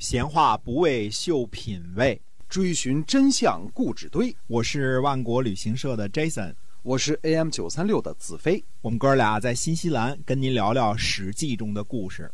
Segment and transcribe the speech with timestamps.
[0.00, 2.18] 闲话不为秀品味，
[2.48, 4.34] 追寻真相固执堆。
[4.46, 8.64] 我是万国旅行社的 Jason，我是 AM 九三六的子飞。
[8.80, 12.32] 我们哥俩在新西兰跟您聊聊《史记》中的故事。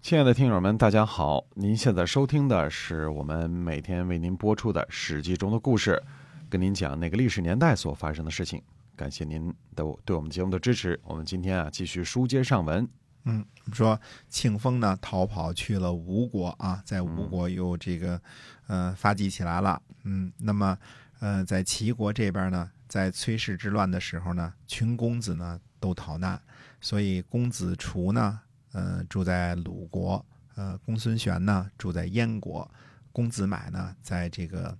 [0.00, 1.44] 亲爱的听友们，大家好！
[1.54, 6.00] 您现在收听的是我们每天为您播出的《史记》中的故事，
[6.48, 8.62] 跟您讲那个历史年代所发生的事情。
[8.94, 11.00] 感谢您的对我们节目的支持。
[11.02, 12.88] 我们今天啊，继续书接上文。
[13.24, 18.20] 嗯，说庆丰呢逃跑去了吴国啊，在吴国又这个
[18.66, 19.82] 呃发迹起来了。
[20.04, 20.78] 嗯，那么
[21.20, 26.40] 呃在齐国这边呢，在崔氏之乱的时候呢，群公子呢都逃难，
[26.80, 28.40] 所以公子除呢
[28.72, 30.24] 呃住在鲁国，
[30.54, 32.70] 呃公孙玄呢住在燕国，
[33.12, 34.78] 公子买呢在这个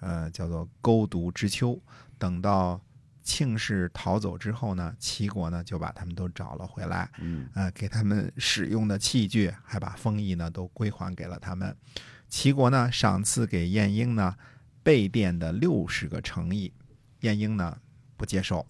[0.00, 1.80] 呃叫做勾读之丘，
[2.18, 2.80] 等到。
[3.28, 11.76] 庆氏逃走之后呢，齐国呢就把他们都找了回来，嗯，呃，给他们使用的器具，还把封邑呢都归还给了他们。
[12.30, 14.34] 齐国呢赏赐给晏婴呢
[14.82, 16.72] 备殿的六十个诚意，
[17.20, 17.78] 晏婴呢
[18.16, 18.66] 不接受。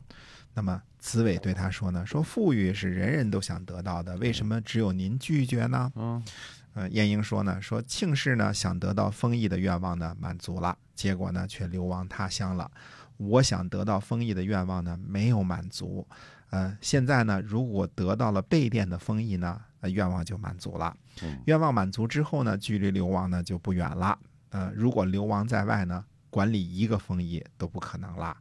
[0.55, 5.93] 那么子伟对他说呢，说富裕是人人都想得到的，为什么只有您拒绝呢？
[5.95, 6.21] 嗯，
[6.75, 12.69] 呃，晏婴说呢，说庆氏呢想得到封邑的愿望呢满足了，结果呢却流亡他乡了。
[13.19, 16.07] 我想得到封邑的愿望呢，没有满足，
[16.51, 20.97] 呃，现在呢，如果得到了被殿的封邑呢，呃，愿望就满足了。
[21.47, 24.19] 愿望满足之后呢，距离流亡呢就不远了。
[24.51, 28.37] 呃，如果流亡在外呢，管理一个封邑都不可能了。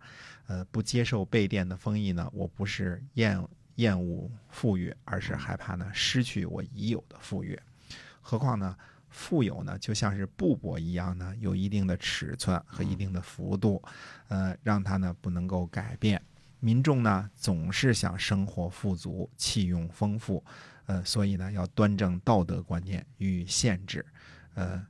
[0.45, 3.43] 呃，不接受被殿的封邑呢，我不是厌
[3.75, 7.59] 厌恶富裕，而是害怕呢失去我已有的富裕。
[8.21, 8.75] 何况呢？
[9.09, 13.81] 富有呢，就像是布帛一样呢，有一定的尺寸和一定的幅度，
[14.27, 16.21] 呃，让它呢不能够改变。
[16.59, 20.43] 民众呢总是想生活富足、器用丰富，
[20.87, 24.05] 呃，所以呢要端正道德观念予以限制，
[24.55, 24.85] 呃，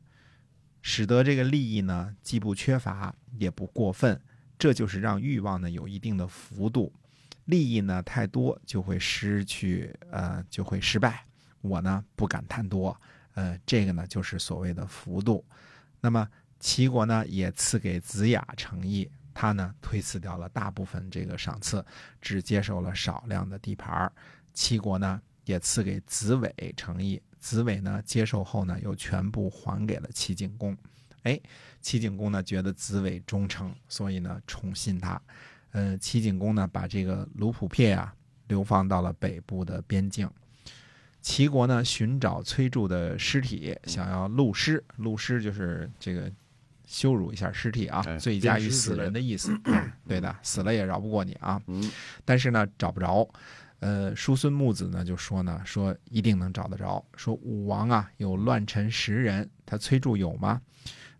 [0.81, 4.19] 使得这个利益呢既不缺乏也不过分，
[4.57, 6.93] 这就是让欲望呢有一定的幅度。
[7.45, 11.25] 利益呢太多就会失去，呃，就会失败。
[11.61, 12.99] 我呢不敢贪多。
[13.37, 15.45] 呃，这个呢就是所谓的幅度。
[16.01, 16.27] 那么
[16.59, 21.85] 齐国呢也赐给子雅诚意，他呢推辞掉了大部分这个赏赐，
[22.19, 24.11] 只接受了少量的地盘儿。
[24.55, 30.75] 齐国呢也赐给子伟诚意，子伟呢接受后呢又全部还给了齐景公。
[31.21, 31.39] 哎，
[31.79, 35.21] 齐景公呢觉得子伟忠诚，所以呢宠信他。
[35.73, 38.11] 呃，齐景公呢把这个卢普撇啊
[38.47, 40.27] 流放到了北部的边境。
[41.27, 44.81] 齐国呢寻找崔杼的尸体，想要戮尸。
[44.97, 46.31] 戮尸就是这个
[46.85, 49.51] 羞辱一下尸体啊，罪加于死人的意思。
[50.07, 51.61] 对的，死了也饶不过你啊。
[52.23, 53.27] 但是呢找不着。
[53.79, 57.05] 呃，叔孙木子呢就说呢，说一定能找得着。
[57.17, 60.61] 说武王啊有乱臣十人，他崔杼有吗？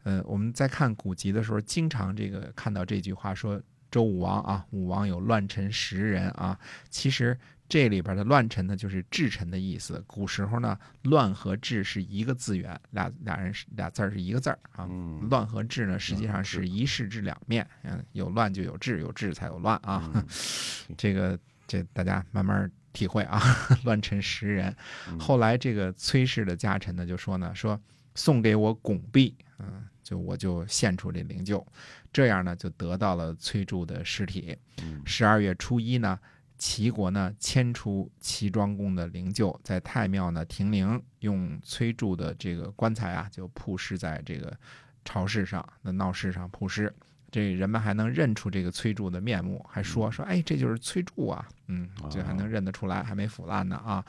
[0.04, 6.58] 呃，我们在看古籍的时候，经常这个看到这句话说周武王啊，武王有乱臣十人啊。
[6.90, 7.38] 其实。
[7.70, 10.02] 这里边的乱臣呢，就是治臣的意思。
[10.08, 14.88] 古时候呢，乱和治是一个字源，俩俩人是俩字儿是一个字儿啊。
[15.30, 17.68] 乱和治呢，实际上是一事之两面。
[17.84, 20.24] 嗯，有乱就有治，有治才有乱啊。
[20.96, 23.42] 这个这大家慢慢体会啊。
[23.84, 24.74] 乱臣十人，
[25.20, 27.78] 后来这个崔氏的家臣呢，就说呢，说
[28.16, 31.66] 送给我拱璧，嗯，就我就献出这灵柩，
[32.14, 34.58] 这样呢，就得到了崔杼的尸体。
[35.06, 36.18] 十二月初一呢。
[36.58, 44.58] 齐国呢迁出齐庄公的灵柩，在太庙呢停灵，用崔杼的这个棺材啊，就铺尸在这个
[45.06, 46.94] 朝市上、那闹市上铺尸。
[47.30, 54.04] 这人们还能认出这个崔杼的面目，还说说，哎，这就是崔杼啊，嗯，这还能认得出来，还没腐烂呢啊。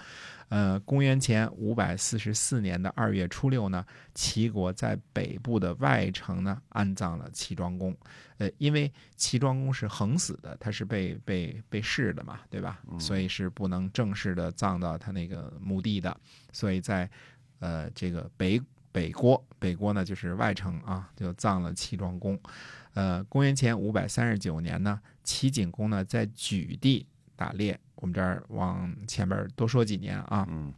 [0.51, 3.85] 呃，公元前五百四十四年的二月初六呢，
[4.15, 7.95] 齐国在北部的外城呢安葬了齐庄公。
[8.39, 12.81] 呃，因为齐庄公是横死的，他是被被被弑的嘛，对吧？
[12.99, 16.17] 所以是不能正式的葬到他那个墓地的，
[16.53, 17.11] 所以在
[17.59, 18.59] 呃这个北
[18.91, 22.41] 北郭北郭呢就是外城啊，就葬了齐庄公。
[22.99, 27.07] 呃，公元前五百三十九年呢，齐景公呢在莒地
[27.37, 27.79] 打猎。
[27.95, 30.45] 我们这儿往前边多说几年啊。
[30.51, 30.75] 嗯。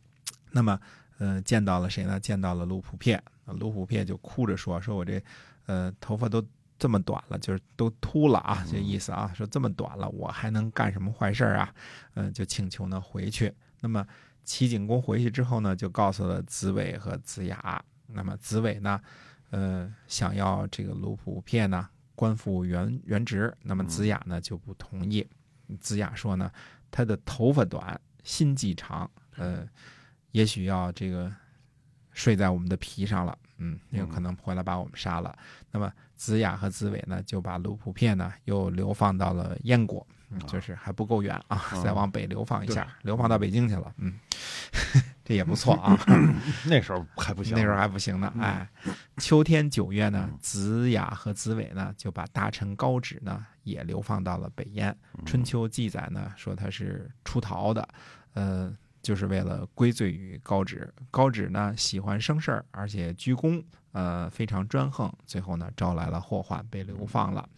[0.50, 0.78] 那么，
[1.16, 2.20] 呃，见到了谁呢？
[2.20, 3.22] 见到了卢普片。
[3.46, 5.22] 卢普片就哭着说：“说我这，
[5.64, 6.46] 呃，头发都
[6.78, 9.32] 这么短了，就是都秃了啊，这意思啊。
[9.34, 11.74] 说这么短了，我还能干什么坏事啊？
[12.16, 13.50] 嗯，就请求呢回去。
[13.80, 14.06] 那么
[14.44, 17.82] 齐景公回去之后呢，就告诉了子伟和子雅。
[18.08, 19.00] 那么子伟呢，
[19.48, 21.88] 呃，想要这个卢普片呢。”
[22.20, 25.26] 官复原原职，那么子雅呢就不同意。
[25.80, 26.52] 子雅说呢，
[26.90, 29.66] 他的头发短，心计长，呃，
[30.32, 31.34] 也许要这个
[32.12, 35.34] 睡在我们的皮上了，嗯，有可能回来把我们杀了。
[35.70, 44.14] 那么子雅和子伟呢，就把卢普片呢又流放到了燕国，嗯，就是还不够远啊， 再往北流放一下，流放到北京去了，嗯，
[45.24, 45.98] 这也不错啊。
[46.66, 48.32] 那时候还不行，那时候还不行呢。
[48.40, 48.68] 哎，
[49.18, 54.96] 秋天九月呢，子雅和子伟呢就把大臣高止呢也流放到了北燕。
[55.26, 57.86] 春秋记载呢说他是出逃的，
[58.34, 60.92] 呃，就是为了归罪于高止。
[61.10, 63.62] 高止呢喜欢生事儿，而且居功，
[63.92, 67.48] 呃，非常专横，最后呢招来了祸患，被流放了。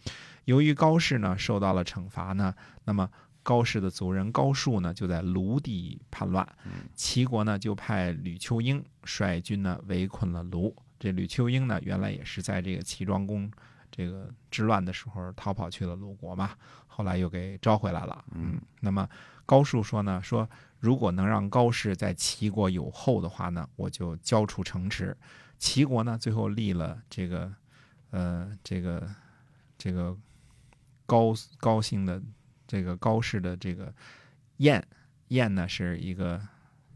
[0.45, 2.53] 由于高氏呢受到了惩罚呢，
[2.85, 3.09] 那么。
[3.45, 6.47] 高氏的族人高树呢，就在卢地叛乱，
[6.95, 10.73] 齐国呢就派吕秋英率军呢围困了卢。
[10.97, 13.51] 这吕秋英呢，原来也是在这个齐庄公
[13.93, 16.49] 这个之乱的时候逃跑去了鲁国嘛，
[16.87, 18.25] 后来又给招回来了。
[18.31, 19.07] 嗯，那么
[19.45, 20.49] 高树说呢，说
[20.79, 25.15] 如果能让高氏在齐国有后的话呢，我就交出城池。
[25.59, 27.53] 齐国呢，最后立了这个，
[28.09, 29.07] 呃，这个
[29.77, 30.17] 这个
[31.05, 32.21] 高高兴的。
[32.65, 33.93] 这个高氏的这个
[34.57, 34.83] 燕
[35.27, 36.41] 燕呢，是一个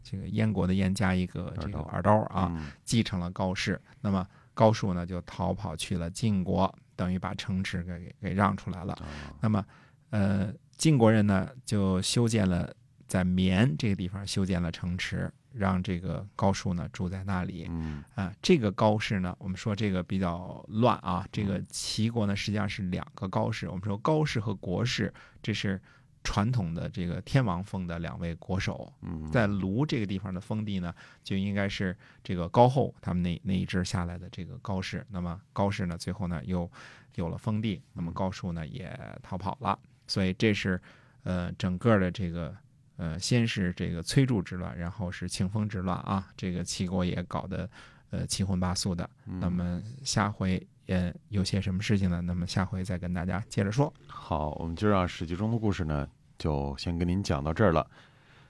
[0.02, 3.80] 这个燕国的燕加一个这个耳刀啊，继承了高氏。
[4.00, 8.98] 那么高树呢，就逃跑去了晋国，等于把城池给给给让出来了。
[9.40, 9.64] 那么
[10.10, 12.74] 呃，晋国人呢，就修建了
[13.06, 17.66] 在绵这个地方修建了城池，让这个高叔呢住在那里。
[17.70, 21.24] 嗯啊，这个高氏呢，我们说这个比较乱啊。
[21.30, 23.68] 这个齐国呢，实际上是两个高氏。
[23.68, 25.14] 我们说高氏和国氏。
[25.40, 25.80] 这是
[26.28, 28.92] 传统的这个天王封的两位国手，
[29.32, 30.94] 在卢这个地方的封地呢，
[31.24, 35.02] 就应该是这个高后他们那那一支下来的这个高氏。
[35.08, 36.70] 那么高氏呢，最后呢又
[37.14, 39.78] 有了封地，那么高树呢也逃跑了。
[40.06, 40.78] 所以这是
[41.22, 42.54] 呃整个的这个
[42.96, 47.66] 呃先是这个崔杼之乱，然后是庆丰之乱啊，这个齐国也搞得
[48.10, 49.08] 呃七荤八素的。
[49.24, 50.64] 那么下回。
[50.88, 52.22] 呃，有些什么事情呢？
[52.22, 53.92] 那么下回再跟大家接着说。
[54.06, 56.08] 好，我们今儿啊《史记》中的故事呢，
[56.38, 57.86] 就先跟您讲到这儿了。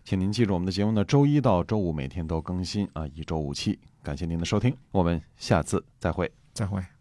[0.04, 3.78] 请您记住，我们的节目呢，周一到周五每天都更新啊，一周五期。
[4.02, 6.97] 感谢您的收听，我们下次再会，再会。